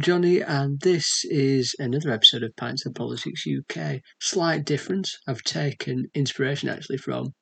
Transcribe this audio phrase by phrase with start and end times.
[0.00, 4.00] Johnny, and this is another episode of Pints of Politics UK.
[4.20, 5.18] Slight difference.
[5.26, 7.32] I've taken inspiration actually from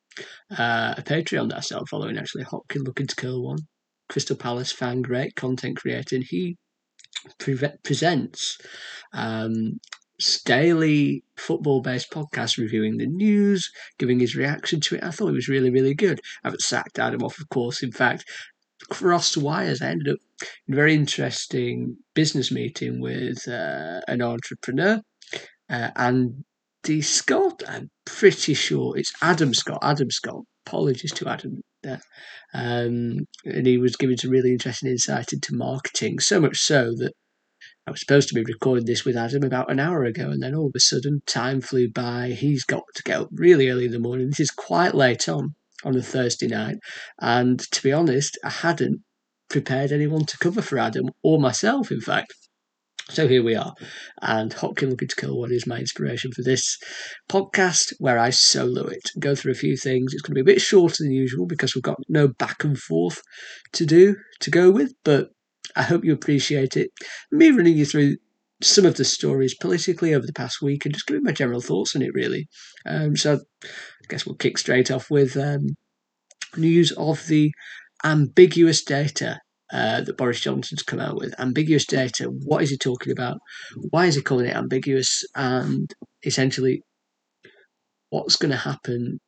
[0.51, 3.59] uh, a Patreon that I started following, actually, Hopkin Looking to Kill One,
[4.09, 6.57] Crystal Palace fan, great content creator, and he
[7.39, 8.57] pre- presents
[9.13, 9.79] um,
[10.45, 13.69] daily football based podcast reviewing the news,
[13.99, 15.03] giving his reaction to it.
[15.03, 16.19] I thought it was really, really good.
[16.43, 17.83] I haven't sacked Adam off, of course.
[17.83, 18.25] In fact,
[18.89, 19.81] crossed wires.
[19.81, 20.19] I ended up
[20.67, 25.01] in a very interesting business meeting with uh, an entrepreneur,
[25.69, 27.63] uh, Andy Scott.
[27.67, 29.79] I'm pretty sure it's Adam Scott.
[29.81, 30.43] Adam Scott.
[30.65, 32.01] Apologies to Adam there.
[32.53, 37.13] Um, and he was giving some really interesting insight into marketing, so much so that
[37.87, 40.53] I was supposed to be recording this with Adam about an hour ago, and then
[40.53, 42.31] all of a sudden, time flew by.
[42.37, 44.27] He's got to get up really early in the morning.
[44.27, 46.77] This is quite late on on a Thursday night.
[47.19, 49.01] And to be honest, I hadn't
[49.49, 52.33] prepared anyone to cover for Adam or myself, in fact.
[53.09, 53.73] So here we are.
[54.21, 56.77] And Hopkin Looking to Kill One is my inspiration for this
[57.29, 60.13] podcast where I solo it, go through a few things.
[60.13, 62.77] It's going to be a bit shorter than usual because we've got no back and
[62.77, 63.21] forth
[63.73, 65.29] to do, to go with, but
[65.75, 66.91] I hope you appreciate it.
[67.31, 68.17] Me running you through
[68.61, 71.95] some of the stories politically over the past week and just giving my general thoughts
[71.95, 72.47] on it, really.
[72.85, 73.67] Um, so I
[74.09, 75.75] guess we'll kick straight off with um,
[76.55, 77.51] news of the
[78.03, 79.39] ambiguous data
[79.71, 81.39] uh, that Boris Johnson's come out with.
[81.39, 82.25] Ambiguous data.
[82.45, 83.37] What is he talking about?
[83.89, 85.23] Why is he calling it ambiguous?
[85.35, 86.81] And essentially,
[88.09, 89.19] what's going to happen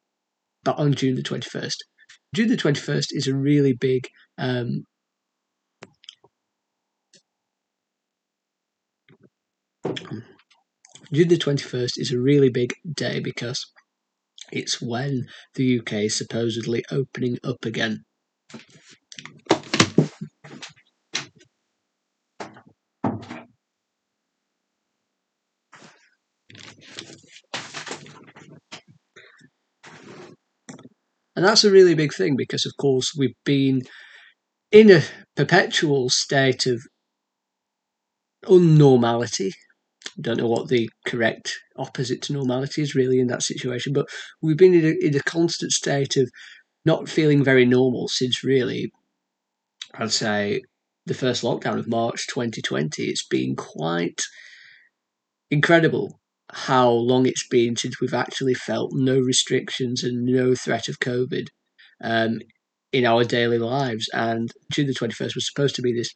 [0.63, 1.75] but on June the 21st?
[2.33, 4.07] June the 21st is a really big
[4.37, 4.83] um,
[11.11, 13.65] June the 21st is a really big day because
[14.51, 18.03] it's when the UK is supposedly opening up again.
[31.35, 33.81] And that's a really big thing because, of course, we've been
[34.71, 35.01] in a
[35.35, 36.81] perpetual state of
[38.45, 39.53] unnormality.
[40.19, 44.09] Don't know what the correct opposite to normality is really in that situation, but
[44.41, 46.29] we've been in a, in a constant state of
[46.85, 48.91] not feeling very normal since really,
[49.95, 50.61] I'd say,
[51.05, 53.03] the first lockdown of March 2020.
[53.03, 54.21] It's been quite
[55.51, 56.19] incredible
[56.51, 61.47] how long it's been since we've actually felt no restrictions and no threat of COVID
[62.03, 62.39] um,
[62.91, 64.09] in our daily lives.
[64.13, 66.11] And June the 21st was supposed to be this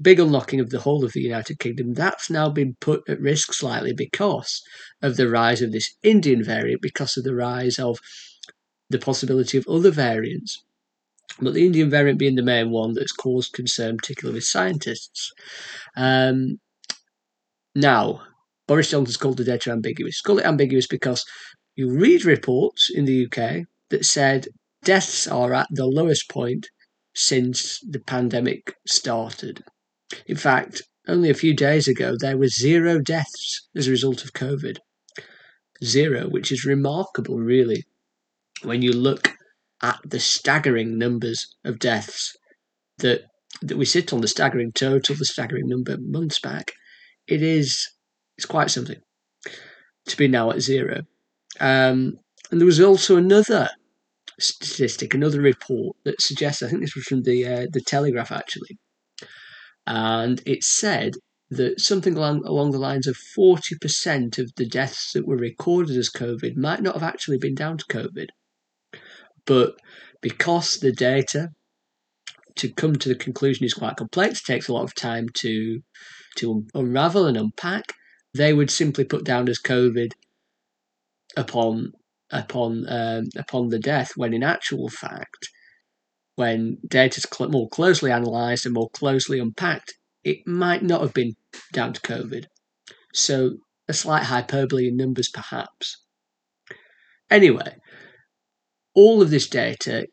[0.00, 1.94] big unlocking of the whole of the United Kingdom.
[1.94, 4.62] That's now been put at risk slightly because
[5.02, 7.98] of the rise of this Indian variant, because of the rise of
[8.88, 10.62] the possibility of other variants.
[11.40, 15.32] But the Indian variant being the main one that's caused concern, particularly with scientists.
[15.96, 16.58] Um,
[17.74, 18.22] now,
[18.66, 20.16] Boris Johnson's called the data ambiguous.
[20.16, 21.24] He's called it ambiguous because
[21.76, 24.48] you read reports in the UK that said
[24.82, 26.68] deaths are at the lowest point
[27.14, 29.62] since the pandemic started.
[30.26, 34.32] In fact, only a few days ago, there were zero deaths as a result of
[34.32, 34.78] COVID.
[35.82, 37.84] Zero, which is remarkable, really,
[38.62, 39.32] when you look
[39.82, 42.36] at the staggering numbers of deaths
[42.98, 43.22] that
[43.62, 46.72] that we sit on, the staggering total, the staggering number months back.
[47.26, 47.88] It is
[48.36, 49.00] it's quite something
[50.06, 51.02] to be now at zero.
[51.58, 52.18] Um,
[52.50, 53.68] and there was also another
[54.38, 58.78] statistic, another report that suggests, I think this was from the uh, the Telegraph actually,
[59.86, 61.14] and it said
[61.50, 66.08] that something along, along the lines of 40% of the deaths that were recorded as
[66.10, 68.26] COVID might not have actually been down to COVID.
[69.46, 69.74] But
[70.20, 71.48] because the data
[72.56, 75.80] to come to the conclusion is quite complex, takes a lot of time to
[76.36, 77.84] to unravel and unpack,
[78.34, 80.12] they would simply put down as COVID
[81.36, 81.92] upon
[82.30, 85.48] upon um, upon the death, when in actual fact,
[86.40, 89.92] when data is cl- more closely analysed and more closely unpacked,
[90.24, 91.34] it might not have been
[91.74, 92.46] down to COVID.
[93.12, 93.58] So
[93.88, 96.02] a slight hyperbole in numbers, perhaps.
[97.30, 97.76] Anyway,
[98.94, 100.06] all of this data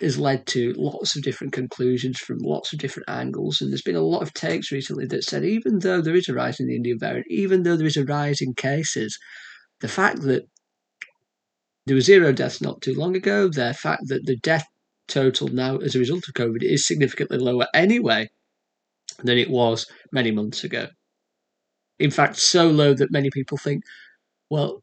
[0.00, 3.60] has led to lots of different conclusions from lots of different angles.
[3.60, 6.34] And there's been a lot of takes recently that said even though there is a
[6.34, 9.16] rise in the Indian variant, even though there is a rise in cases,
[9.78, 10.42] the fact that
[11.86, 13.48] there were zero deaths not too long ago.
[13.48, 14.66] The fact that the death
[15.08, 18.28] total now as a result of COVID is significantly lower anyway
[19.22, 20.88] than it was many months ago.
[21.98, 23.82] In fact, so low that many people think,
[24.50, 24.82] well,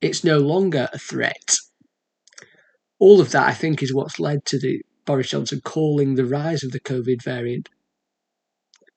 [0.00, 1.56] it's no longer a threat.
[2.98, 6.62] All of that, I think, is what's led to the Boris Johnson calling the rise
[6.62, 7.68] of the COVID variant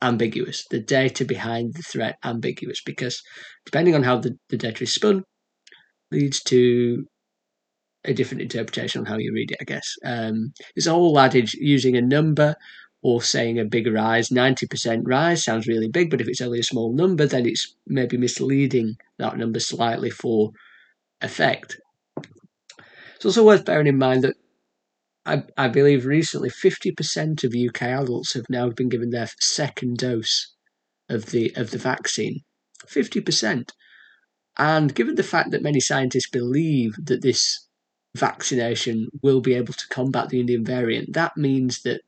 [0.02, 3.22] ambiguous, the data behind the threat ambiguous, because
[3.66, 5.24] depending on how the, the data is spun,
[6.12, 7.06] leads to
[8.06, 9.96] a different interpretation on how you read it, I guess.
[10.06, 12.56] Um, it's a whole adage using a number
[13.01, 14.30] or saying a big rise.
[14.30, 18.18] 90% rise sounds really big, but if it's only a small number, then it's maybe
[18.18, 20.51] misleading that number slightly for
[21.22, 21.78] effect.
[23.16, 24.36] It's also worth bearing in mind that
[25.25, 30.54] I, I believe recently 50% of UK adults have now been given their second dose
[31.10, 32.42] of the of the vaccine.
[32.88, 33.72] 50%.
[34.57, 37.68] And given the fact that many scientists believe that this
[38.16, 42.02] vaccination will be able to combat the Indian variant, that means that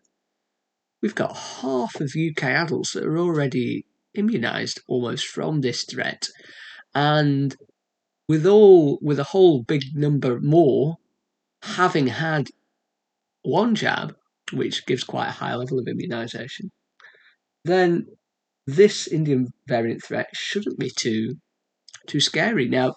[1.01, 6.27] we've got half of UK adults that are already immunized almost from this threat.
[6.93, 7.55] And
[8.27, 10.97] with all with a whole big number more
[11.63, 12.47] having had
[13.43, 14.15] one jab,
[14.51, 16.69] which gives quite a high level of immunisation,
[17.63, 18.05] then
[18.67, 21.35] this Indian variant threat shouldn't be too
[22.07, 22.67] too scary.
[22.67, 22.95] Now,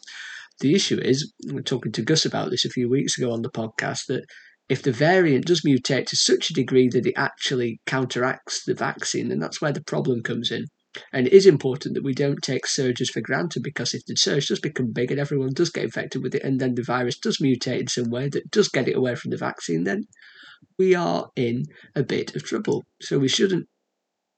[0.60, 3.42] the issue is, we are talking to Gus about this a few weeks ago on
[3.42, 4.24] the podcast, that
[4.68, 9.28] if the variant does mutate to such a degree that it actually counteracts the vaccine,
[9.28, 10.66] then that's where the problem comes in.
[11.12, 14.46] And it is important that we don't take surges for granted because if the surge
[14.46, 17.38] does become big and everyone does get infected with it, and then the virus does
[17.38, 20.04] mutate in some way that does get it away from the vaccine, then
[20.78, 21.64] we are in
[21.96, 22.84] a bit of trouble.
[23.02, 23.66] So we shouldn't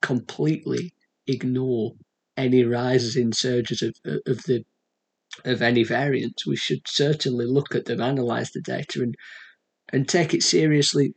[0.00, 0.92] completely
[1.26, 1.92] ignore
[2.36, 4.64] any rises in surges of, of the
[5.44, 6.46] of any variants.
[6.46, 9.14] We should certainly look at them, analyze the data, and
[9.92, 11.14] and take it seriously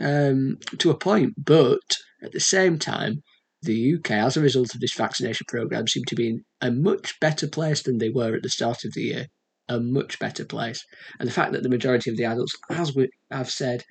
[0.00, 1.34] um, to a point.
[1.36, 3.22] But at the same time,
[3.62, 7.18] the UK, as a result of this vaccination program, seem to be in a much
[7.20, 9.26] better place than they were at the start of the year.
[9.68, 10.82] A much better place.
[11.18, 13.84] And the fact that the majority of the adults, as we have said,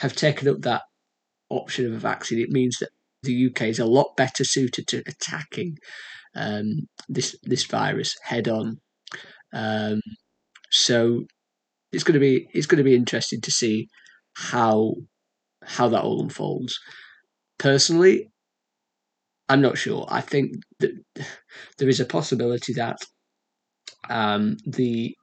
[0.00, 0.82] have taken up that
[1.48, 2.90] option of a vaccine, it means that
[3.22, 5.78] the UK is a lot better suited to attacking
[6.34, 8.80] um, this this virus head on.
[9.52, 10.00] Um,
[10.70, 11.24] so
[11.92, 13.88] it's going to be it's going to be interesting to see
[14.34, 14.94] how
[15.64, 16.78] how that all unfolds.
[17.58, 18.28] Personally,
[19.48, 20.06] I'm not sure.
[20.08, 20.92] I think that
[21.78, 22.96] there is a possibility that
[24.08, 25.14] um, the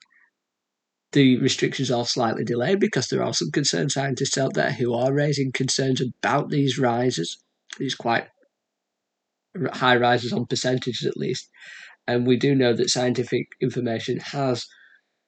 [1.12, 5.12] the restrictions are slightly delayed because there are some concerned scientists out there who are
[5.12, 7.36] raising concerns about these rises,
[7.80, 8.28] these quite
[9.74, 11.50] high rises on percentages at least.
[12.10, 14.66] And we do know that scientific information has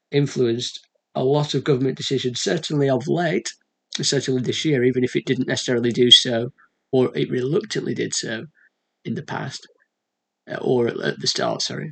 [0.09, 0.79] influenced
[1.13, 3.53] a lot of government decisions, certainly of late,
[4.01, 6.49] certainly this year, even if it didn't necessarily do so,
[6.91, 8.47] or it reluctantly did so
[9.05, 9.67] in the past,
[10.49, 11.91] uh, or at the start, sorry.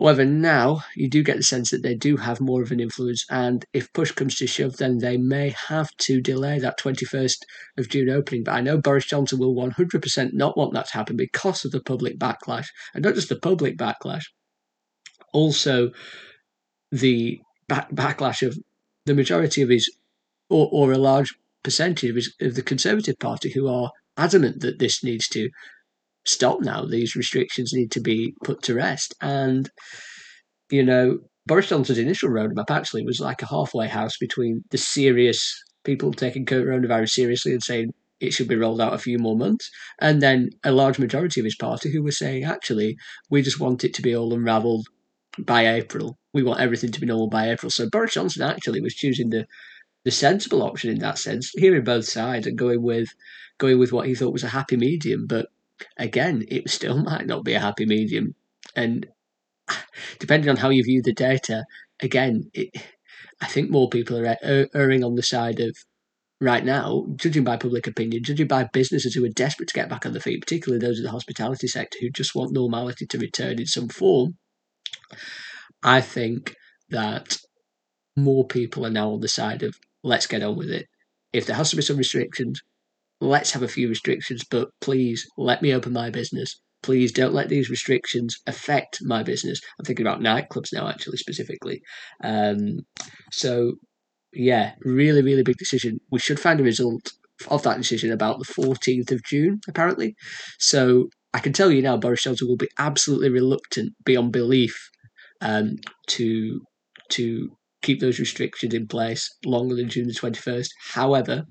[0.00, 3.26] However, now you do get the sense that they do have more of an influence,
[3.28, 7.44] and if push comes to shove, then they may have to delay that 21st
[7.76, 8.44] of June opening.
[8.44, 11.82] But I know Boris Johnson will 100% not want that to happen because of the
[11.82, 14.24] public backlash, and not just the public backlash,
[15.34, 15.90] also
[16.90, 17.38] the
[17.68, 18.58] back- backlash of
[19.04, 19.86] the majority of his,
[20.48, 24.78] or, or a large percentage of, his, of the Conservative Party who are adamant that
[24.78, 25.50] this needs to
[26.30, 26.84] stop now.
[26.84, 29.14] These restrictions need to be put to rest.
[29.20, 29.70] And,
[30.70, 35.54] you know, Boris Johnson's initial roadmap actually was like a halfway house between the serious
[35.84, 39.70] people taking coronavirus seriously and saying it should be rolled out a few more months,
[40.00, 42.96] and then a large majority of his party who were saying, actually,
[43.30, 44.86] we just want it to be all unravelled
[45.38, 46.18] by April.
[46.34, 47.70] We want everything to be normal by April.
[47.70, 49.46] So Boris Johnson actually was choosing the
[50.04, 53.08] the sensible option in that sense, hearing both sides and going with
[53.58, 55.26] going with what he thought was a happy medium.
[55.26, 55.48] But
[55.96, 58.34] again, it still might not be a happy medium.
[58.76, 59.06] And
[60.18, 61.64] depending on how you view the data,
[62.00, 62.70] again, it,
[63.40, 65.76] I think more people are er, erring on the side of
[66.40, 70.06] right now, judging by public opinion, judging by businesses who are desperate to get back
[70.06, 73.58] on their feet, particularly those in the hospitality sector who just want normality to return
[73.58, 74.36] in some form.
[75.82, 76.54] I think
[76.90, 77.38] that
[78.16, 80.86] more people are now on the side of let's get on with it.
[81.32, 82.60] If there has to be some restrictions,
[83.20, 86.60] let's have a few restrictions, but please let me open my business.
[86.82, 89.60] Please don't let these restrictions affect my business.
[89.78, 91.82] I'm thinking about nightclubs now, actually, specifically.
[92.24, 92.80] Um,
[93.30, 93.74] so,
[94.32, 95.98] yeah, really, really big decision.
[96.10, 97.12] We should find a result
[97.48, 100.14] of that decision about the 14th of June, apparently.
[100.58, 104.76] So, I can tell you now, Boris Johnson will be absolutely reluctant beyond belief
[105.40, 105.76] um,
[106.08, 106.60] to
[107.10, 107.50] to
[107.82, 110.68] keep those restrictions in place longer than June the 21st.
[110.92, 111.44] However,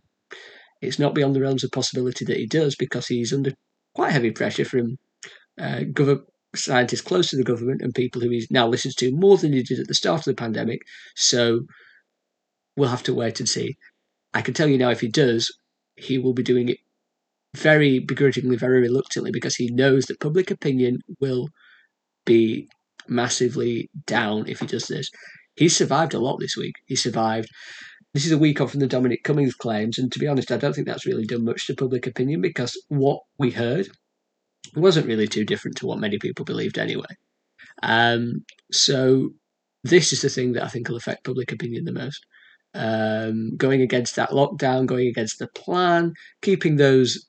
[0.81, 3.51] it's not beyond the realms of possibility that he does because he's under
[3.93, 4.97] quite heavy pressure from
[5.59, 9.37] uh, government scientists close to the government and people who he now listens to more
[9.37, 10.79] than he did at the start of the pandemic.
[11.15, 11.61] So
[12.75, 13.75] we'll have to wait and see.
[14.33, 15.51] I can tell you now, if he does,
[15.95, 16.77] he will be doing it
[17.55, 21.49] very begrudgingly, very reluctantly, because he knows that public opinion will
[22.25, 22.67] be
[23.07, 25.09] massively down if he does this.
[25.55, 26.75] He survived a lot this week.
[26.85, 27.49] He survived.
[28.13, 30.57] This is a week off from the Dominic Cummings claims, and to be honest, I
[30.57, 33.87] don't think that's really done much to public opinion because what we heard
[34.75, 37.05] wasn't really too different to what many people believed anyway.
[37.83, 39.29] Um, so
[39.83, 42.25] this is the thing that I think will affect public opinion the most.
[42.73, 47.27] Um, going against that lockdown, going against the plan, keeping those,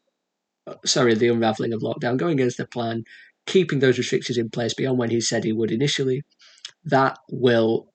[0.85, 3.05] sorry, the unraveling of lockdown, going against the plan,
[3.47, 6.23] keeping those restrictions in place beyond when he said he would initially,
[6.85, 7.93] that will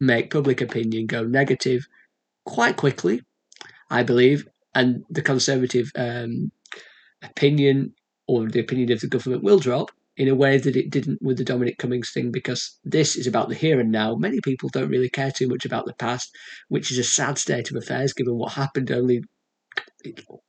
[0.00, 1.86] make public opinion go negative
[2.48, 3.20] quite quickly,
[3.90, 4.48] I believe.
[4.74, 6.50] And the Conservative um,
[7.22, 7.94] opinion
[8.26, 11.36] or the opinion of the government will drop in a way that it didn't with
[11.36, 14.14] the Dominic Cummings thing because this is about the here and now.
[14.14, 16.34] Many people don't really care too much about the past,
[16.68, 19.22] which is a sad state of affairs given what happened only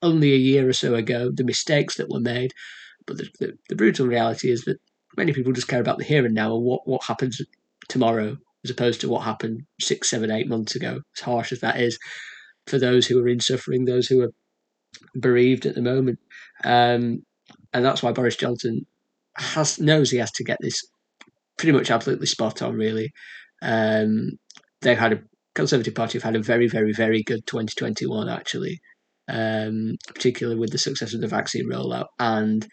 [0.02, 2.52] only a year or so ago, the mistakes that were made.
[3.06, 4.78] But the, the, the brutal reality is that
[5.18, 7.42] many people just care about the here and now and what, what happens
[7.90, 11.80] tomorrow as opposed to what happened six, seven, eight months ago, as harsh as that
[11.80, 11.98] is
[12.68, 14.32] for those who are in suffering, those who are
[15.20, 16.20] bereaved at the moment.
[16.64, 17.24] Um,
[17.74, 18.86] and that's why Boris Johnson
[19.38, 20.82] has knows he has to get this
[21.58, 22.76] pretty much absolutely spot on.
[22.76, 23.12] Really,
[23.62, 24.32] um,
[24.82, 25.20] they've had a
[25.56, 28.80] Conservative Party have had a very, very, very good 2021 actually,
[29.28, 32.68] um, particularly with the success of the vaccine rollout, and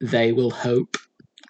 [0.00, 0.96] they will hope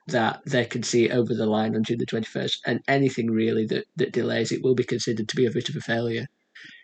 [0.08, 3.84] that they can see over the line on June the 21st, and anything really that,
[3.96, 6.26] that delays it will be considered to be a bit of a failure.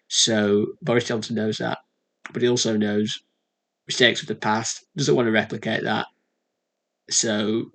[0.09, 1.79] So Boris Johnson knows that,
[2.33, 3.21] but he also knows
[3.87, 6.07] mistakes of the past, doesn't want to replicate that.
[7.11, 7.71] So,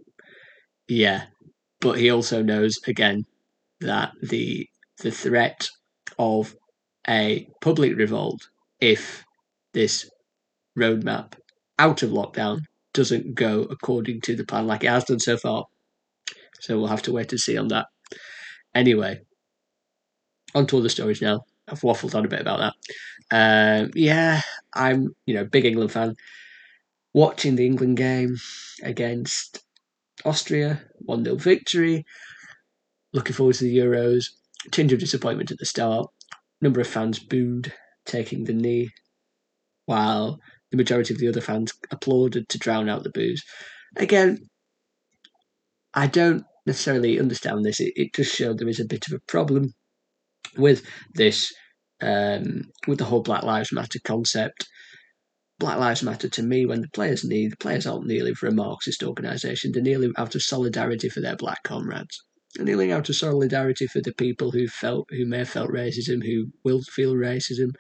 [0.88, 1.26] yeah,
[1.82, 3.26] but he also knows again
[3.82, 4.68] that the
[5.02, 5.70] the threat
[6.18, 6.56] of
[7.08, 9.24] a public revolt if
[9.74, 10.10] this
[10.78, 11.34] roadmap
[11.78, 12.60] out of lockdown
[13.00, 15.64] doesn't go according to the plan like it has done so far.
[16.60, 17.86] So we'll have to wait and see on that.
[18.76, 19.22] Anyway,
[20.54, 21.46] on to other stories now.
[21.70, 22.74] I've waffled on a bit about that.
[23.32, 24.42] Um, yeah,
[24.76, 26.16] I'm you know big England fan.
[27.14, 28.36] Watching the England game
[28.84, 29.64] against
[30.26, 32.06] Austria, one 0 victory.
[33.14, 34.26] Looking forward to the Euros.
[34.72, 36.08] Tinge of disappointment at the start.
[36.60, 37.72] Number of fans booed,
[38.06, 38.90] taking the knee,
[39.86, 43.44] while the majority of the other fans applauded to drown out the boos.
[43.98, 44.38] Again,
[45.94, 47.80] I don't necessarily understand this.
[47.80, 49.74] It, it just showed there is a bit of a problem
[50.58, 50.84] with
[51.16, 51.52] this,
[52.02, 54.68] um, with the whole Black Lives Matter concept.
[55.60, 58.54] Black Lives Matter to me when the players need, the players aren't kneeling for a
[58.54, 62.24] Marxist organisation, they're kneeling out of solidarity for their black comrades.
[62.56, 66.26] They're kneeling out of solidarity for the people who felt, who may have felt racism,
[66.26, 67.72] who will feel racism.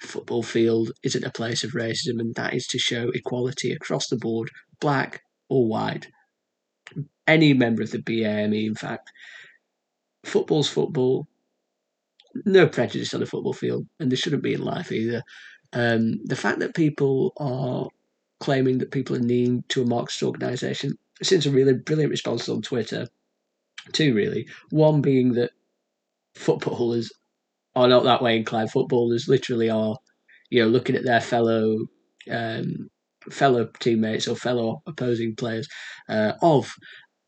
[0.00, 4.16] Football field isn't a place of racism, and that is to show equality across the
[4.16, 4.50] board,
[4.80, 6.08] black or white.
[7.26, 9.10] Any member of the BAME, in fact.
[10.24, 11.26] Football's football,
[12.44, 15.22] no prejudice on the football field, and there shouldn't be in life either.
[15.72, 17.88] Um, the fact that people are
[18.40, 22.62] claiming that people are kneeling to a Marxist organisation seems a really brilliant response on
[22.62, 23.08] Twitter.
[23.92, 25.50] Two really, one being that
[26.34, 27.10] footballers
[27.78, 28.70] are not that way inclined.
[28.70, 29.96] Footballers literally are,
[30.50, 31.78] you know, looking at their fellow
[32.30, 32.90] um,
[33.30, 35.68] fellow teammates or fellow opposing players
[36.08, 36.72] uh, of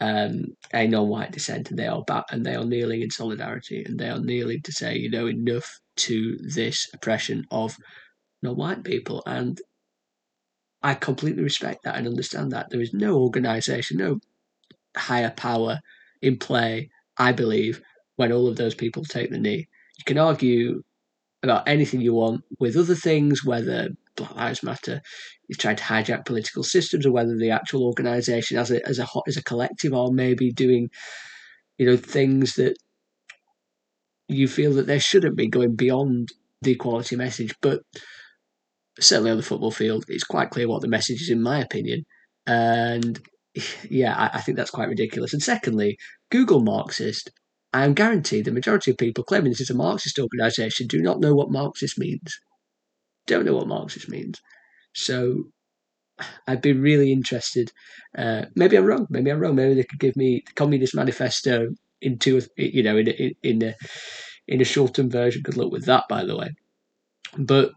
[0.00, 3.98] um, a non-white descent, and they are back, and they are kneeling in solidarity, and
[3.98, 7.76] they are kneeling to say, you know, enough to this oppression of
[8.42, 9.60] non-white people, and
[10.82, 14.18] I completely respect that and understand that there is no organisation, no
[14.96, 15.80] higher power
[16.22, 16.90] in play.
[17.18, 17.82] I believe
[18.16, 19.68] when all of those people take the knee,
[20.00, 20.82] you can argue
[21.42, 25.00] about anything you want with other things, whether Black Lives Matter
[25.48, 29.06] is trying to hijack political systems, or whether the actual organisation as a as a
[29.26, 30.88] as a collective are maybe doing,
[31.78, 32.76] you know, things that
[34.28, 36.28] you feel that they shouldn't be going beyond
[36.62, 37.54] the equality message.
[37.60, 37.80] But
[38.98, 42.04] certainly on the football field, it's quite clear what the message is, in my opinion.
[42.46, 43.20] And
[43.90, 45.34] yeah, I, I think that's quite ridiculous.
[45.34, 45.98] And secondly,
[46.30, 47.30] Google Marxist
[47.72, 51.20] I am guaranteed the majority of people claiming this is a Marxist organisation do not
[51.20, 52.40] know what Marxist means.
[53.26, 54.40] Don't know what Marxist means.
[54.94, 55.44] So
[56.46, 57.70] I'd be really interested.
[58.16, 59.06] Uh, maybe I'm wrong.
[59.10, 59.54] Maybe I'm wrong.
[59.54, 61.68] Maybe they could give me the Communist Manifesto
[62.00, 63.74] in two, you know, in in in a,
[64.48, 65.42] in a shortened version.
[65.42, 66.50] Good luck with that, by the way.
[67.38, 67.72] But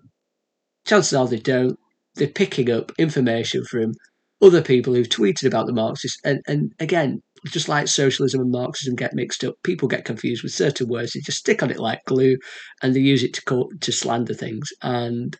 [0.85, 1.77] chances are they don't.
[2.15, 3.93] They're picking up information from
[4.41, 8.95] other people who've tweeted about the Marxists, and and again, just like socialism and Marxism
[8.95, 11.13] get mixed up, people get confused with certain words.
[11.13, 12.37] They just stick on it like glue,
[12.81, 14.71] and they use it to call, to slander things.
[14.81, 15.37] And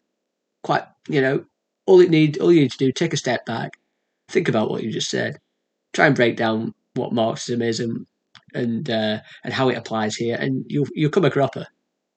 [0.64, 1.46] quite, you know,
[1.86, 3.72] all it need all you need to do take a step back,
[4.30, 5.38] think about what you just said,
[5.94, 8.06] try and break down what Marxism is and
[8.54, 11.68] and uh, and how it applies here, and you'll you'll come a cropper.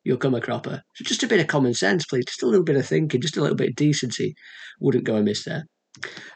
[0.04, 0.82] You'll come a cropper.
[0.94, 2.26] So just a bit of common sense, please.
[2.26, 4.36] Just a little bit of thinking, just a little bit of decency
[4.80, 5.66] wouldn't go amiss there.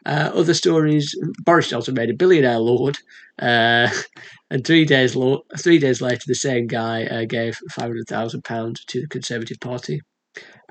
[0.07, 1.15] Uh, other stories:
[1.45, 2.99] Boris Johnson made a billionaire lord,
[3.39, 3.89] uh,
[4.51, 8.45] and three days lo- three days later, the same guy uh, gave five hundred thousand
[8.45, 10.01] pounds to the Conservative Party.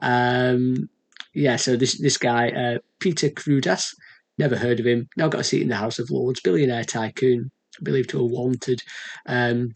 [0.02, 0.90] Um,
[1.34, 3.94] yeah, so this this guy uh, Peter Cruddas,
[4.38, 5.08] never heard of him.
[5.18, 7.52] Now got a seat in the House of Lords, billionaire tycoon,
[7.84, 8.82] believed to have wanted.
[9.26, 9.74] Um,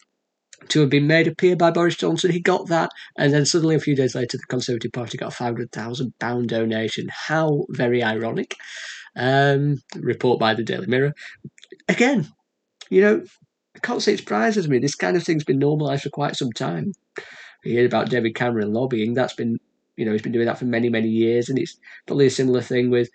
[0.69, 2.31] to have been made a peer by Boris Johnson.
[2.31, 5.31] He got that, and then suddenly a few days later, the Conservative Party got a
[5.31, 7.07] five hundred thousand pound donation.
[7.09, 8.55] How very ironic!
[9.15, 11.13] Um, report by the Daily Mirror.
[11.87, 12.27] Again,
[12.89, 13.23] you know,
[13.75, 14.79] I can't say it surprises me.
[14.79, 16.93] This kind of thing's been normalised for quite some time.
[17.63, 19.13] You hear about David Cameron lobbying.
[19.13, 19.57] That's been,
[19.95, 21.77] you know, he's been doing that for many, many years, and it's
[22.07, 23.09] probably a similar thing with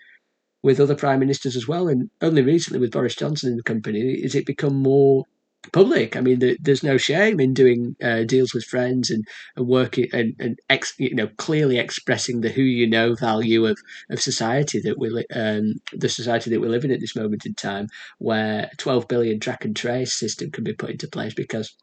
[0.61, 1.87] with other prime ministers as well.
[1.87, 5.25] And only recently, with Boris Johnson in the company, is it become more
[5.73, 6.15] public.
[6.15, 9.25] I mean, the, there's no shame in doing uh, deals with friends and,
[9.55, 13.77] and working and, and ex, you know clearly expressing the who you know value of,
[14.09, 17.53] of society that we um, the society that we live in at this moment in
[17.53, 17.87] time,
[18.19, 21.75] where 12 billion track and trace system can be put into place because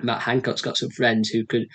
[0.00, 1.66] Matt Hancock's got some friends who could,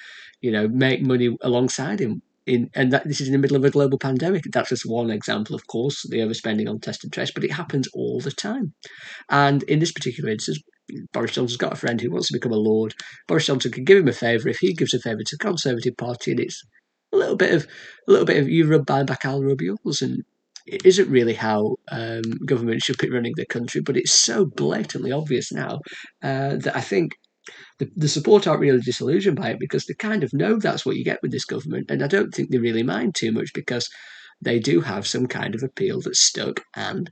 [0.41, 2.21] you know, make money alongside him.
[2.45, 4.43] In, and that this is in the middle of a global pandemic.
[4.53, 7.89] That's just one example, of course, the overspending on test and trace, but it happens
[7.93, 8.73] all the time.
[9.29, 10.61] And in this particular instance,
[11.11, 12.93] Boris Johnson's got a friend who wants to become a lord.
[13.27, 15.97] Boris Johnson can give him a favour if he gives a favour to the Conservative
[15.97, 16.63] Party, and it's
[17.13, 17.67] a little bit of
[18.07, 20.23] a little bit of you rub back, I'll rub yours, and
[20.65, 23.81] it isn't really how um, government should be running the country.
[23.81, 25.79] But it's so blatantly obvious now
[26.21, 27.13] uh, that I think
[27.79, 30.97] the, the support aren't really disillusioned by it because they kind of know that's what
[30.97, 33.89] you get with this government, and I don't think they really mind too much because
[34.41, 37.09] they do have some kind of appeal that's stuck and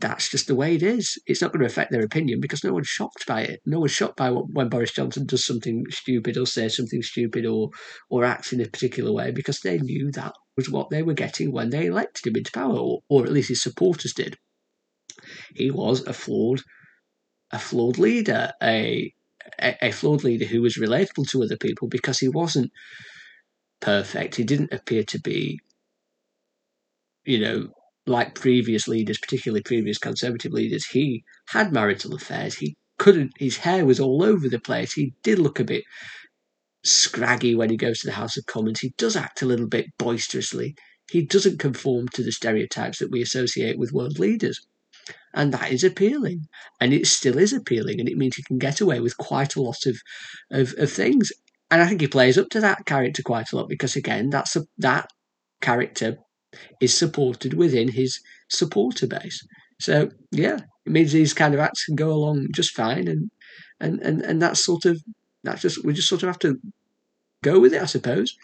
[0.00, 1.18] that's just the way it is.
[1.26, 3.60] It's not going to affect their opinion because no one's shocked by it.
[3.66, 7.46] No one's shocked by what, when Boris Johnson does something stupid or says something stupid
[7.46, 7.70] or
[8.08, 11.52] or acts in a particular way because they knew that was what they were getting
[11.52, 14.36] when they elected him into power, or, or at least his supporters did.
[15.54, 16.62] He was a flawed,
[17.50, 19.12] a flawed leader, a,
[19.60, 22.70] a, a flawed leader who was relatable to other people because he wasn't
[23.80, 24.36] perfect.
[24.36, 25.60] He didn't appear to be,
[27.24, 27.68] you know,
[28.06, 32.56] like previous leaders, particularly previous Conservative leaders, he had marital affairs.
[32.56, 34.92] He couldn't, his hair was all over the place.
[34.92, 35.84] He did look a bit
[36.84, 38.80] scraggy when he goes to the House of Commons.
[38.80, 40.74] He does act a little bit boisterously.
[41.10, 44.60] He doesn't conform to the stereotypes that we associate with world leaders.
[45.34, 46.46] And that is appealing.
[46.80, 48.00] And it still is appealing.
[48.00, 49.96] And it means he can get away with quite a lot of,
[50.50, 51.30] of, of things.
[51.70, 54.56] And I think he plays up to that character quite a lot because, again, that's
[54.56, 55.08] a, that
[55.60, 56.16] character
[56.80, 59.46] is supported within his supporter base.
[59.78, 63.30] So yeah, it means these kind of acts can go along just fine, and
[63.80, 65.02] and and and that's sort of
[65.44, 66.58] that's just we just sort of have to
[67.42, 68.36] go with it, I suppose.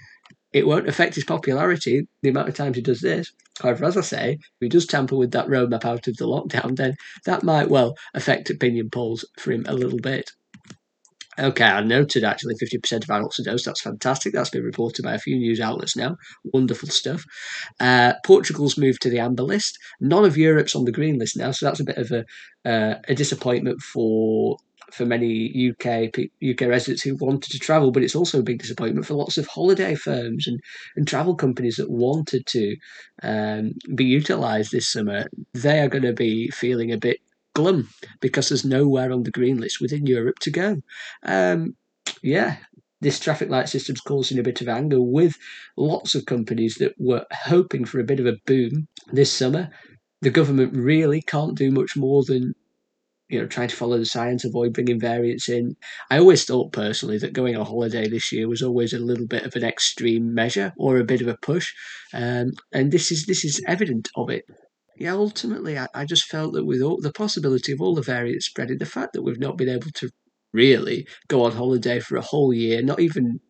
[0.53, 3.33] It won't affect his popularity the amount of times he does this.
[3.61, 6.77] However, as I say, if he does tamper with that roadmap out of the lockdown,
[6.77, 10.31] then that might well affect opinion polls for him a little bit.
[11.38, 13.66] Okay, I noted actually 50% of adults are dosed.
[13.66, 14.33] That's fantastic.
[14.33, 16.16] That's been reported by a few news outlets now.
[16.44, 17.25] Wonderful stuff.
[17.79, 19.79] Uh, Portugal's moved to the amber list.
[20.01, 22.25] None of Europe's on the green list now, so that's a bit of a,
[22.68, 24.57] uh, a disappointment for
[24.92, 26.11] for many UK
[26.42, 29.46] UK residents who wanted to travel, but it's also a big disappointment for lots of
[29.46, 30.61] holiday firms and,
[30.94, 32.77] and travel companies that wanted to
[33.22, 35.27] um, be utilised this summer.
[35.55, 37.18] They are going to be feeling a bit
[37.57, 37.88] glum
[38.21, 40.77] because there's nowhere on the green list within Europe to go.
[41.23, 41.75] Um,
[42.23, 42.59] yeah,
[43.01, 45.37] this traffic light system's causing a bit of anger with
[45.79, 49.71] lots of companies that were hoping for a bit of a boom this summer.
[50.21, 52.55] The government really can't do much more than
[53.29, 55.77] you know, trying to follow the science, avoid bringing variants in.
[56.11, 59.45] I always thought personally that going on holiday this year was always a little bit
[59.45, 61.73] of an extreme measure or a bit of a push,
[62.12, 64.45] um, and this is this is evident of it
[64.97, 68.47] yeah, ultimately, I, I just felt that with all the possibility of all the variants
[68.47, 70.11] spreading, the fact that we've not been able to
[70.53, 73.41] really go on holiday for a whole year, not even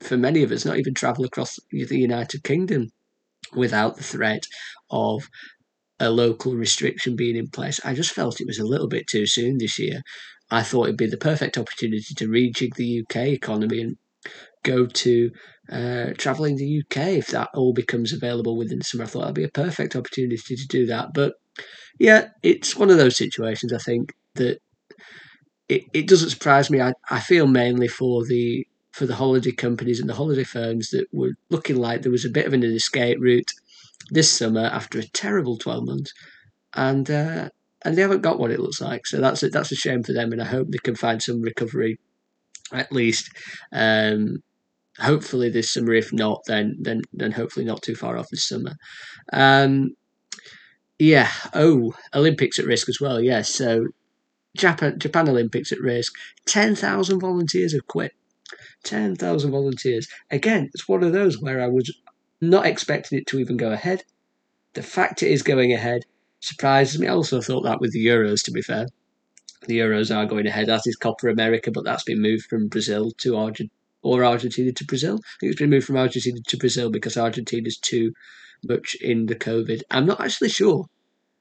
[0.00, 2.88] for many of us, not even travel across the United Kingdom
[3.54, 4.44] without the threat
[4.90, 5.28] of
[5.98, 7.80] a local restriction being in place.
[7.84, 10.02] I just felt it was a little bit too soon this year.
[10.50, 13.96] I thought it'd be the perfect opportunity to rejig the UK economy and
[14.64, 15.30] go to
[15.70, 19.04] uh, traveling the UK if that all becomes available within the summer.
[19.04, 21.14] I thought that'd be a perfect opportunity to do that.
[21.14, 21.34] But
[21.98, 23.72] yeah, it's one of those situations.
[23.72, 24.58] I think that
[25.68, 26.80] it, it doesn't surprise me.
[26.80, 31.06] I, I feel mainly for the for the holiday companies and the holiday firms that
[31.12, 33.52] were looking like there was a bit of an escape route
[34.10, 36.12] this summer after a terrible twelve months,
[36.74, 37.48] and uh,
[37.84, 39.06] and they haven't got what it looks like.
[39.06, 41.40] So that's a, that's a shame for them, and I hope they can find some
[41.40, 41.98] recovery,
[42.72, 43.30] at least.
[43.72, 44.42] Um,
[45.00, 45.92] hopefully this summer.
[45.94, 48.74] If not, then then then hopefully not too far off this summer.
[49.32, 49.90] Um,
[50.98, 51.30] yeah.
[51.54, 53.20] Oh, Olympics at risk as well.
[53.20, 53.58] Yes.
[53.58, 53.66] Yeah.
[53.66, 53.84] So
[54.56, 56.12] Japan Japan Olympics at risk.
[56.46, 58.12] Ten thousand volunteers have quit.
[58.84, 60.08] Ten thousand volunteers.
[60.30, 61.92] Again, it's one of those where I was
[62.40, 64.04] not expecting it to even go ahead.
[64.74, 66.02] The fact it is going ahead
[66.40, 67.06] surprises me.
[67.06, 68.86] I also thought that with the Euros, to be fair.
[69.66, 73.10] The Euros are going ahead, That is Copa América, but that's been moved from Brazil
[73.18, 73.70] to Argentina
[74.02, 75.16] or Argentina to Brazil.
[75.16, 78.12] I think it's been moved from Argentina to Brazil because Argentina's too
[78.66, 79.82] much in the COVID.
[79.90, 80.86] I'm not actually sure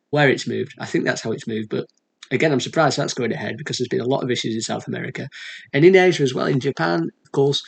[0.10, 0.74] where it's moved.
[0.80, 1.86] I think that's how it's moved, but
[2.32, 4.88] again, I'm surprised that's going ahead because there's been a lot of issues in South
[4.88, 5.28] America
[5.74, 6.48] and in Asia as well.
[6.48, 7.62] In Japan, of course,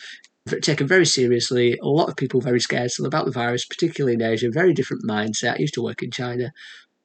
[0.61, 1.77] taken very seriously.
[1.81, 4.49] A lot of people very scared still about the virus, particularly in Asia.
[4.51, 5.55] Very different mindset.
[5.55, 6.51] I used to work in China.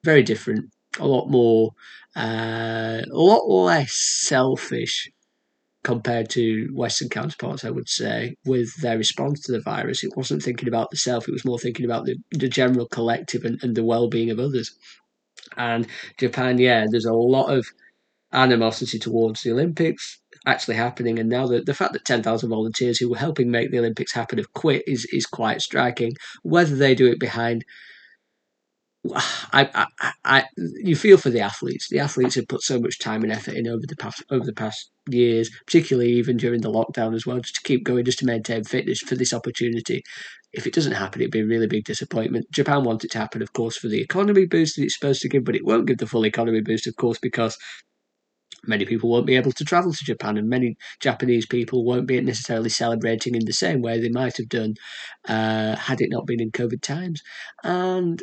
[0.05, 0.71] Very different.
[0.99, 1.73] A lot more,
[2.17, 5.11] uh, a lot less selfish
[5.87, 10.03] compared to Western counterparts, I would say, with their response to the virus.
[10.03, 13.45] It wasn't thinking about the self, it was more thinking about the, the general collective
[13.45, 14.75] and, and the well being of others.
[15.57, 15.87] And
[16.19, 17.69] Japan, yeah, there's a lot of
[18.33, 21.21] animosity towards the Olympics actually happening.
[21.21, 24.39] And now the, the fact that 10,000 volunteers who were helping make the Olympics happen
[24.39, 26.15] have quit is, is quite striking.
[26.43, 27.65] Whether they do it behind
[29.15, 31.89] I, I, I, you feel for the athletes.
[31.89, 34.53] The athletes have put so much time and effort in over the past over the
[34.53, 38.27] past years, particularly even during the lockdown as well, just to keep going, just to
[38.27, 40.03] maintain fitness for this opportunity.
[40.53, 42.51] If it doesn't happen, it'd be a really big disappointment.
[42.51, 45.29] Japan wants it to happen, of course, for the economy boost that it's supposed to
[45.29, 47.59] give, but it won't give the full economy boost, of course, because
[48.67, 52.21] many people won't be able to travel to Japan, and many Japanese people won't be
[52.21, 54.75] necessarily celebrating in the same way they might have done
[55.29, 57.23] uh, had it not been in COVID times.
[57.63, 58.23] And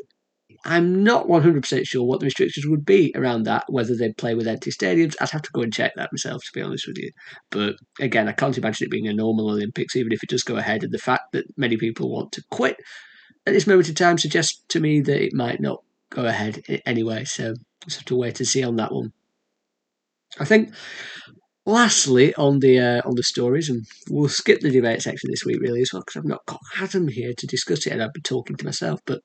[0.65, 4.47] I'm not 100% sure what the restrictions would be around that, whether they'd play with
[4.47, 5.15] empty stadiums.
[5.19, 7.11] I'd have to go and check that myself, to be honest with you.
[7.49, 10.55] But again, I can't imagine it being a normal Olympics, even if it does go
[10.55, 10.83] ahead.
[10.83, 12.77] And the fact that many people want to quit
[13.45, 17.25] at this moment in time suggests to me that it might not go ahead anyway.
[17.25, 19.11] So just have to wait and see on that one.
[20.39, 20.73] I think
[21.65, 25.61] lastly on the uh, on the stories, and we'll skip the debate section this week
[25.61, 28.23] really as well because I've not got Adam here to discuss it, and I've been
[28.23, 28.99] talking to myself.
[29.05, 29.21] But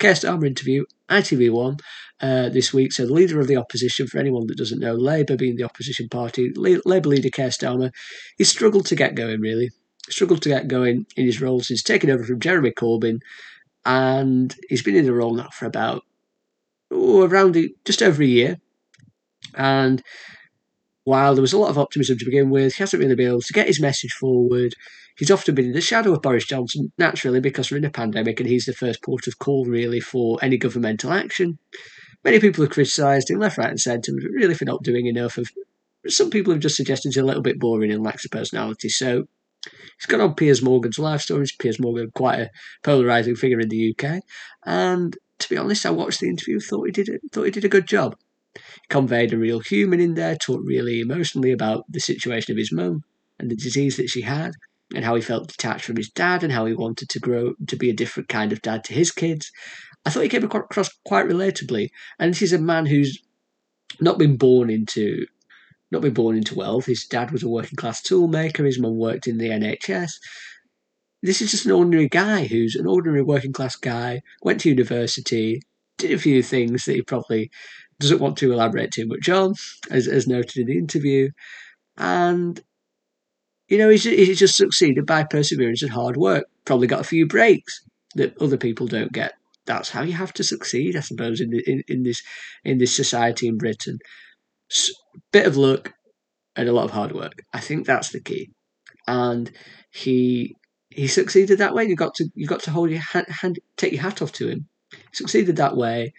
[0.00, 1.80] Keir Starmer interview, ITV1
[2.20, 2.92] uh, this week.
[2.92, 6.08] So, the leader of the opposition, for anyone that doesn't know, Labour being the opposition
[6.08, 7.92] party, Labour leader Keir Starmer,
[8.36, 9.70] he struggled to get going, really.
[10.08, 13.20] Struggled to get going in his role since taking over from Jeremy Corbyn.
[13.84, 16.02] And he's been in the role now for about,
[16.90, 18.58] oh, around just over a year.
[19.54, 20.02] And
[21.10, 23.40] while there was a lot of optimism to begin with, he hasn't really been able
[23.40, 24.76] to get his message forward.
[25.18, 28.38] He's often been in the shadow of Boris Johnson, naturally, because we're in a pandemic
[28.38, 31.58] and he's the first port of call, really, for any governmental action.
[32.22, 35.36] Many people have criticised him left, right, and centre, really, for not doing enough.
[35.36, 35.50] Of
[36.06, 38.88] Some people have just suggested he's a little bit boring and lacks a personality.
[38.88, 39.24] So
[39.64, 41.50] he's got on Piers Morgan's life stories.
[41.50, 42.50] Piers Morgan, quite a
[42.84, 44.22] polarising figure in the UK.
[44.64, 47.68] And to be honest, I watched the interview, thought he did thought he did a
[47.68, 48.14] good job.
[48.88, 53.04] Conveyed a real human in there, talked really emotionally about the situation of his mum
[53.38, 54.52] and the disease that she had
[54.94, 57.76] and how he felt detached from his dad and how he wanted to grow to
[57.76, 59.52] be a different kind of dad to his kids.
[60.04, 63.22] I thought he came across quite relatably, and this is a man who's
[64.00, 65.26] not been born into
[65.92, 66.86] not been born into wealth.
[66.86, 68.64] His dad was a working class toolmaker.
[68.64, 70.12] His mum worked in the NHS.
[71.22, 74.22] This is just an ordinary guy who's an ordinary working class guy.
[74.42, 75.62] Went to university,
[75.98, 77.50] did a few things that he probably
[78.00, 79.54] doesn't want to elaborate too much on,
[79.90, 81.30] as, as noted in the interview,
[81.96, 82.60] and
[83.70, 86.44] you know, he's, he's just succeeded by perseverance and hard work.
[86.64, 87.80] Probably got a few breaks
[88.16, 89.34] that other people don't get.
[89.64, 92.20] That's how you have to succeed, I suppose, in, the, in, in this
[92.64, 93.98] in this society in Britain.
[94.68, 94.92] So,
[95.32, 95.92] bit of luck
[96.56, 97.44] and a lot of hard work.
[97.52, 98.50] I think that's the key.
[99.06, 99.52] And
[99.92, 100.56] he
[100.88, 101.84] he succeeded that way.
[101.84, 104.48] You got to you got to hold your hand, hand take your hat off to
[104.48, 104.66] him.
[104.90, 106.12] He succeeded that way,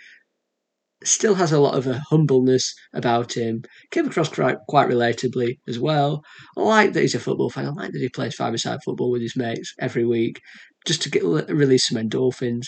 [1.03, 3.63] still has a lot of a humbleness about him.
[3.89, 6.23] Came across quite, quite relatably as well.
[6.57, 7.65] I like that he's a football fan.
[7.65, 10.41] I like that he plays five-a-side football with his mates every week,
[10.85, 12.67] just to get release some endorphins.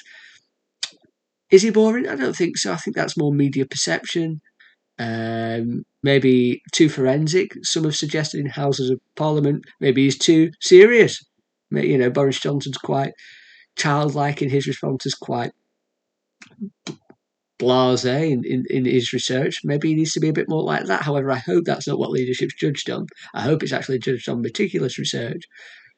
[1.52, 2.08] Is he boring?
[2.08, 2.74] I don't think so.
[2.74, 4.42] I think that's more media perception.
[4.98, 7.52] Um, maybe too forensic.
[7.62, 9.64] Some have suggested in Houses of Parliament.
[9.80, 11.24] Maybe he's too serious.
[11.70, 13.14] You know, Boris Johnson's quite
[13.76, 15.52] childlike in his responses, quite
[17.60, 19.62] blase in, in, in his research.
[19.64, 21.04] Maybe he needs to be a bit more like that.
[21.04, 23.08] However, I hope that's not what leadership's judged on.
[23.34, 25.44] I hope it's actually judged on meticulous research,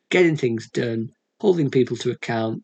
[0.09, 2.63] getting things done, holding people to account,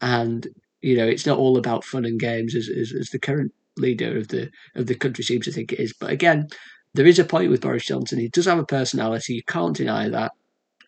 [0.00, 0.46] and
[0.82, 4.16] you know, it's not all about fun and games as, as, as the current leader
[4.16, 5.92] of the of the country seems to think it is.
[5.98, 6.48] But again,
[6.94, 8.18] there is a point with Boris Johnson.
[8.18, 9.34] He does have a personality.
[9.34, 10.32] You can't deny that.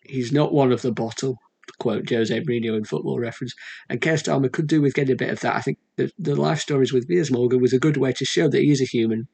[0.03, 1.37] He's not one of the bottle
[1.77, 3.53] quote Jose Mourinho in football reference.
[3.89, 5.55] And Keir Starmer could do with getting a bit of that.
[5.55, 8.47] I think the, the life stories with Piers Morgan was a good way to show
[8.47, 9.27] that he's a human.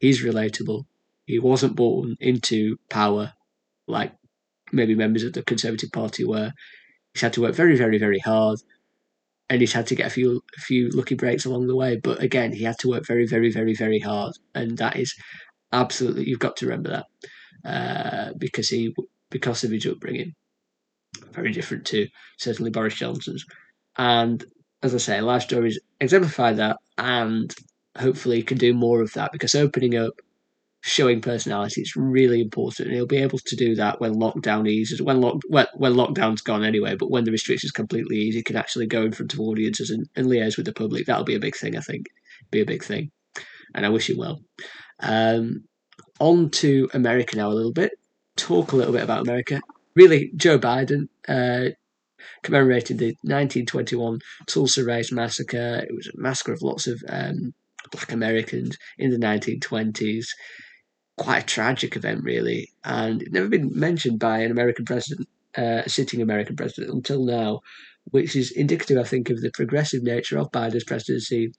[0.00, 0.84] He's relatable.
[1.26, 3.32] He wasn't born into power
[3.86, 4.12] like
[4.72, 6.52] maybe members of the Conservative Party were.
[7.14, 8.58] He's had to work very, very, very hard.
[9.48, 12.00] And he's had to get a few a few lucky breaks along the way.
[12.02, 14.34] But again, he had to work very, very, very, very hard.
[14.54, 15.14] And that is
[15.72, 17.06] absolutely you've got to remember that.
[17.64, 18.94] Uh, because he
[19.30, 20.34] because of his upbringing
[21.32, 22.06] very different to
[22.38, 23.44] certainly Boris Johnson's.
[23.96, 24.44] And
[24.82, 27.54] as I say, life stories exemplify that, and
[27.98, 30.20] hopefully can do more of that because opening up,
[30.80, 35.02] showing personality is really important, and he'll be able to do that when lockdown eases.
[35.02, 38.56] When lock when, when lockdown's gone anyway, but when the restrictions completely ease, he can
[38.56, 41.06] actually go in front of audiences and, and liaise with the public.
[41.06, 42.06] That'll be a big thing, I think.
[42.50, 43.10] Be a big thing,
[43.74, 44.40] and I wish him well.
[45.00, 45.64] Um,
[46.18, 47.92] on to America now a little bit.
[48.36, 49.60] Talk a little bit about America
[49.94, 51.70] really Joe Biden uh,
[52.42, 55.84] commemorated the 1921 Tulsa Race Massacre.
[55.88, 57.54] It was a massacre of lots of um,
[57.90, 60.26] Black Americans in the 1920s.
[61.18, 65.88] Quite a tragic event, really, and never been mentioned by an American president, uh, a
[65.88, 67.60] sitting American president, until now,
[68.04, 71.52] which is indicative, I think, of the progressive nature of Biden's presidency.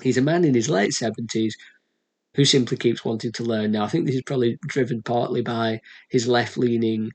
[0.00, 1.54] He's a man in his late 70s
[2.34, 3.72] who simply keeps wanting to learn.
[3.72, 7.10] Now, I think this is probably driven partly by his left leaning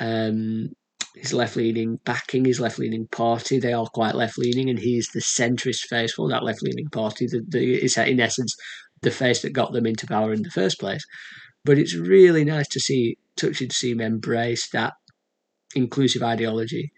[0.00, 0.70] um,
[1.14, 3.58] his left leaning backing, his left leaning party.
[3.58, 7.26] They are quite left leaning, and he's the centrist face for that left leaning party.
[7.26, 8.56] The, the, in essence
[9.02, 11.04] the face that got them into power in the first place.
[11.64, 14.94] But it's really nice to see, touching to see him embrace that
[15.74, 16.92] inclusive ideology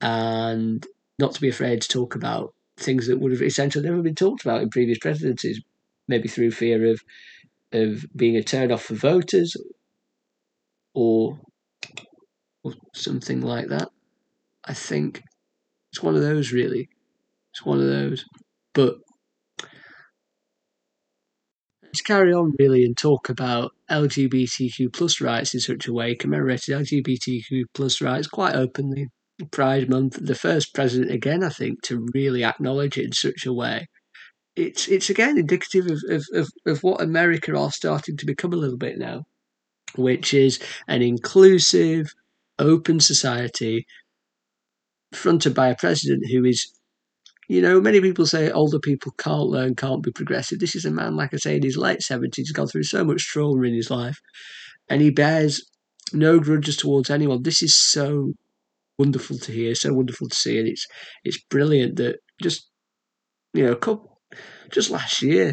[0.00, 0.84] and
[1.18, 4.44] not to be afraid to talk about things that would have essentially never been talked
[4.44, 5.60] about in previous presidencies,
[6.06, 7.02] maybe through fear of
[7.70, 9.54] of being a turn off for voters
[10.94, 11.38] or
[12.64, 13.88] or something like that.
[14.64, 15.22] I think
[15.92, 16.88] it's one of those, really.
[17.52, 18.24] It's one of those.
[18.74, 18.96] But
[21.82, 26.74] let's carry on, really, and talk about LGBTQ plus rights in such a way, commemorated
[26.74, 29.08] LGBTQ plus rights quite openly.
[29.50, 33.52] Pride Month, the first president again, I think, to really acknowledge it in such a
[33.52, 33.86] way.
[34.56, 38.56] It's it's again indicative of, of, of, of what America are starting to become a
[38.56, 39.22] little bit now,
[39.94, 42.08] which is an inclusive,
[42.58, 43.86] open society
[45.12, 46.70] fronted by a president who is,
[47.48, 50.58] you know, many people say older people can't learn, can't be progressive.
[50.58, 53.04] This is a man, like I say, in his late 70s, he's gone through so
[53.04, 54.18] much trauma in his life,
[54.88, 55.64] and he bears
[56.12, 57.42] no grudges towards anyone.
[57.42, 58.32] This is so
[58.98, 60.86] wonderful to hear, so wonderful to see, and it's
[61.24, 62.68] it's brilliant that just
[63.54, 64.20] you know, a couple,
[64.70, 65.52] just last year,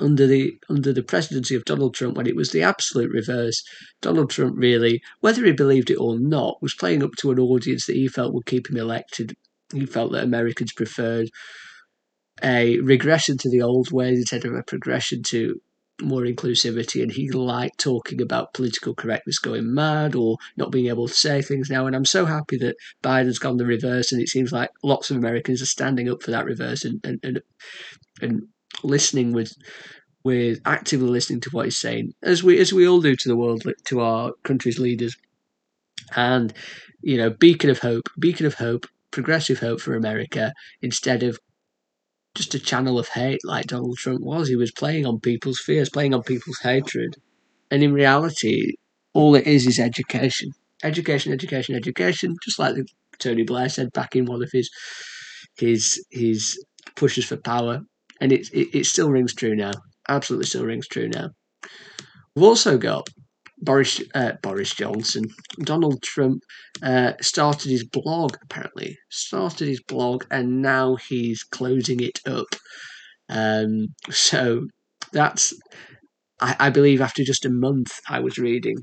[0.00, 3.62] under the under the presidency of Donald Trump when it was the absolute reverse.
[4.00, 7.86] Donald Trump really, whether he believed it or not, was playing up to an audience
[7.86, 9.34] that he felt would keep him elected.
[9.72, 11.30] He felt that Americans preferred
[12.42, 15.60] a regression to the old ways instead of a progression to
[16.02, 21.06] more inclusivity and he liked talking about political correctness going mad or not being able
[21.06, 24.28] to say things now and I'm so happy that Biden's gone the reverse and it
[24.28, 27.40] seems like lots of Americans are standing up for that reverse and and, and,
[28.20, 28.42] and
[28.84, 29.52] listening with
[30.24, 33.36] with actively listening to what he's saying, as we as we all do to the
[33.36, 35.16] world, to our country's leaders,
[36.16, 36.52] and
[37.02, 41.38] you know, beacon of hope, beacon of hope, progressive hope for America, instead of
[42.34, 44.48] just a channel of hate like Donald Trump was.
[44.48, 47.16] He was playing on people's fears, playing on people's hatred,
[47.70, 48.74] and in reality,
[49.12, 50.50] all it is is education,
[50.82, 52.34] education, education, education.
[52.44, 52.76] Just like
[53.18, 54.70] Tony Blair said back in one of his
[55.58, 56.58] his his
[56.96, 57.82] pushes for power
[58.20, 59.72] and it, it, it still rings true now.
[60.08, 61.30] Absolutely still rings true now.
[62.34, 63.08] We've also got
[63.58, 65.24] Boris uh, Boris Johnson,
[65.60, 66.42] Donald Trump
[66.82, 72.46] uh, started his blog apparently started his blog and now he's closing it up.
[73.28, 74.66] Um, so
[75.12, 75.54] that's
[76.40, 78.76] I, I, believe after just a month I was reading.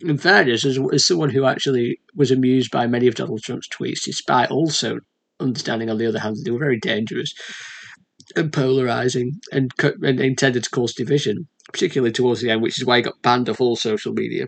[0.00, 4.04] In fairness, as, as someone who actually was amused by many of Donald Trump's tweets,
[4.04, 5.00] despite also
[5.40, 7.34] understanding on the other hand they were very dangerous,
[8.36, 12.96] and polarizing and, and intended to cause division, particularly towards the end, which is why
[12.96, 14.46] he got banned off all social media.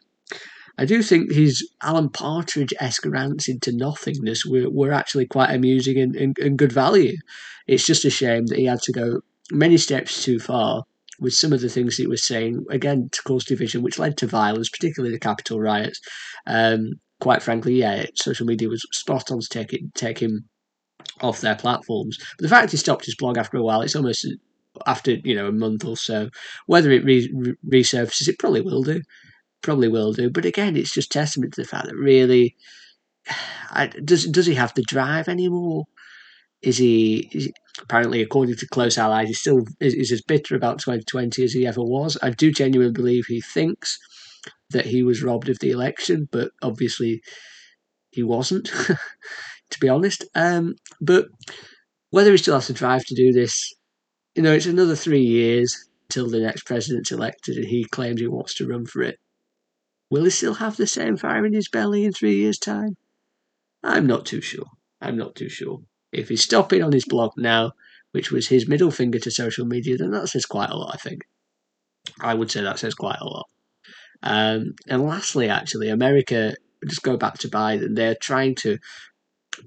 [0.79, 5.99] I do think his Alan Partridge esque rants into nothingness were, were actually quite amusing
[5.99, 7.17] and, and, and good value.
[7.67, 10.85] It's just a shame that he had to go many steps too far
[11.21, 14.27] with some of the things he was saying, again, to cause division, which led to
[14.27, 16.01] violence, particularly the Capitol riots.
[16.47, 20.49] Um, quite frankly, yeah, social media was spot on to take, it, take him
[21.21, 22.19] off their platforms.
[22.39, 24.27] But the fact he stopped his blog after a while, it's almost
[24.87, 26.31] after you know a month or so.
[26.67, 29.03] Whether it re- resurfaces, it probably will do,
[29.63, 30.31] probably will do.
[30.31, 32.57] But again, it's just testament to the fact that really,
[33.71, 35.85] I, does does he have the drive anymore?
[36.63, 40.55] Is he, is he, apparently, according to close allies, he's still is, is as bitter
[40.55, 42.17] about 2020 as he ever was.
[42.23, 43.99] I do genuinely believe he thinks
[44.71, 47.21] that he was robbed of the election, but obviously
[48.11, 48.71] he wasn't.
[49.73, 50.25] to be honest.
[50.35, 51.27] Um, but
[52.11, 53.75] whether he still has the drive to do this,
[54.35, 58.27] you know, it's another three years till the next president's elected and he claims he
[58.27, 59.19] wants to run for it.
[60.11, 62.97] Will he still have the same fire in his belly in three years' time?
[63.83, 64.67] I'm not too sure.
[65.01, 65.81] I'm not too sure.
[66.13, 67.73] If he's stopping on his blog now,
[68.13, 70.99] which was his middle finger to social media, then that says quite a lot, I
[70.99, 71.23] think.
[72.21, 73.47] I would say that says quite a lot.
[74.23, 76.55] Um, and lastly, actually, America,
[76.87, 78.79] just go back to Biden, they're trying to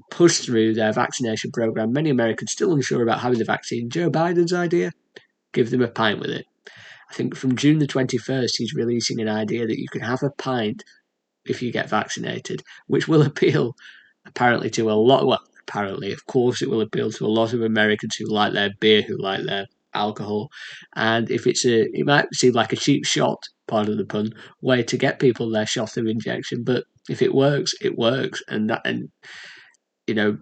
[0.09, 1.93] push through their vaccination program.
[1.93, 3.89] Many Americans still unsure about having the vaccine.
[3.89, 4.91] Joe Biden's idea,
[5.53, 6.45] give them a pint with it.
[7.09, 10.31] I think from June the 21st, he's releasing an idea that you can have a
[10.31, 10.83] pint
[11.45, 13.75] if you get vaccinated, which will appeal
[14.25, 15.27] apparently to a lot.
[15.27, 18.71] Well, apparently, of course, it will appeal to a lot of Americans who like their
[18.79, 20.49] beer, who like their alcohol.
[20.95, 24.33] And if it's a, it might seem like a cheap shot, part of the pun,
[24.61, 26.63] way to get people their shot of injection.
[26.63, 28.43] But if it works, it works.
[28.47, 29.09] And that, and
[30.07, 30.37] you know,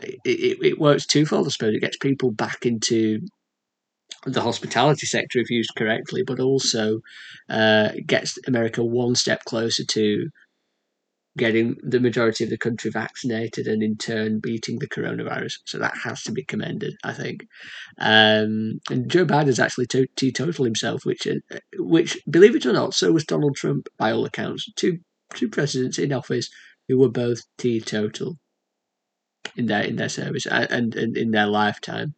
[0.00, 1.74] it, it, works twofold, I suppose.
[1.74, 3.20] It gets people back into
[4.26, 7.00] the hospitality sector if used correctly, but also
[7.48, 10.28] uh, gets America one step closer to
[11.36, 15.54] getting the majority of the country vaccinated and in turn beating the coronavirus.
[15.66, 17.46] So that has to be commended, I think.
[17.98, 23.10] Um, and Joe Biden's actually teetotal himself, which, uh, which, believe it or not, so
[23.10, 24.72] was Donald Trump by all accounts.
[24.76, 24.98] Two
[25.34, 26.48] two presidents in office
[26.86, 28.36] who were both teetotal
[29.56, 32.14] in their in their service and, in their lifetime.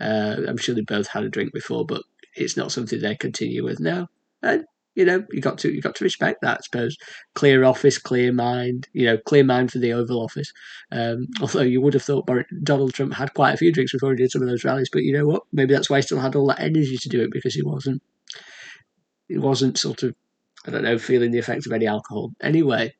[0.00, 2.02] Uh, I'm sure they both had a drink before, but
[2.34, 4.08] it's not something they continue with now.
[4.42, 6.58] And you know, you got to you got to respect that.
[6.58, 6.96] I suppose
[7.34, 8.88] clear office, clear mind.
[8.92, 10.52] You know, clear mind for the Oval Office.
[10.92, 12.28] Um, although you would have thought
[12.62, 15.02] Donald Trump had quite a few drinks before he did some of those rallies, but
[15.02, 15.42] you know what?
[15.52, 18.02] Maybe that's why he still had all that energy to do it because he wasn't
[19.28, 20.14] he wasn't sort of
[20.66, 22.32] I don't know feeling the effects of any alcohol.
[22.40, 22.94] Anyway,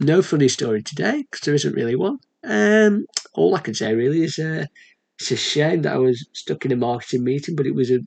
[0.00, 2.18] no funny story today because there isn't really one.
[2.44, 4.66] Um, all I can say really is uh,
[5.18, 8.00] it's a shame that I was stuck in a marketing meeting, but it was a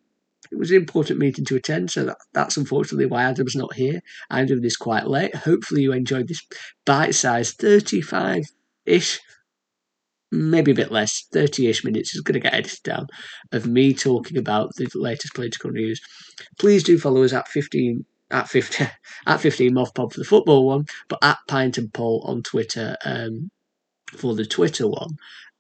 [0.51, 4.01] it was an important meeting to attend, so that, that's unfortunately why Adam's not here.
[4.29, 5.33] I'm doing this quite late.
[5.33, 6.45] Hopefully, you enjoyed this
[6.85, 9.19] bite-sized 35-ish,
[10.31, 12.13] maybe a bit less, 30-ish minutes.
[12.15, 13.07] is going to get edited down
[13.53, 16.01] of me talking about the latest political news.
[16.59, 18.85] Please do follow us at 15 at 50
[19.27, 22.97] at 15 moth pod for the football one, but at Pint and Paul on Twitter
[23.05, 23.49] um,
[24.11, 25.17] for the Twitter one.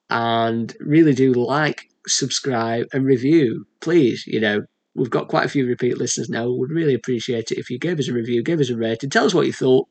[0.09, 3.65] And really do like, subscribe, and review.
[3.79, 6.47] Please, you know, we've got quite a few repeat listeners now.
[6.47, 9.09] We would really appreciate it if you gave us a review, give us a rating,
[9.09, 9.87] tell us what you thought.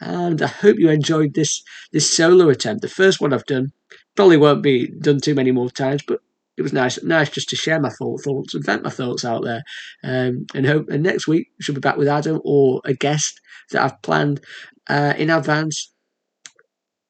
[0.00, 2.82] And I hope you enjoyed this this solo attempt.
[2.82, 3.72] The first one I've done
[4.16, 6.20] probably won't be done too many more times, but
[6.56, 9.62] it was nice, nice just to share my thoughts and vent my thoughts out there.
[10.04, 13.40] Um, and hope and next week we should be back with Adam or a guest
[13.70, 14.40] that I've planned
[14.88, 15.90] uh, in advance.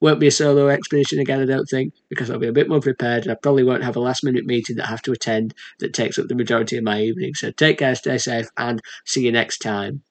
[0.00, 2.80] Won't be a solo expedition again, I don't think, because I'll be a bit more
[2.80, 5.54] prepared and I probably won't have a last minute meeting that I have to attend
[5.78, 7.34] that takes up the majority of my evening.
[7.34, 10.02] So take care, stay safe, and see you next time.